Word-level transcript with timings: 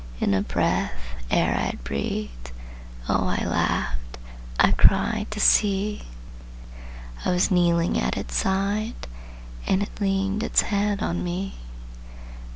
In 0.19 0.33
a 0.33 0.41
breath, 0.41 0.99
ere 1.29 1.53
I 1.55 1.65
had 1.65 1.83
breathed, 1.83 2.49
Oh, 3.07 3.27
I 3.27 3.45
laughed, 3.45 4.17
I 4.59 4.71
cried, 4.71 5.29
to 5.29 5.39
see! 5.39 6.05
I 7.23 7.29
was 7.29 7.51
kneeling 7.51 7.99
at 7.99 8.17
its 8.17 8.35
side, 8.35 9.05
And 9.67 9.83
it 9.83 10.01
leaned 10.01 10.41
its 10.41 10.63
head 10.63 11.03
on 11.03 11.23
me! 11.23 11.53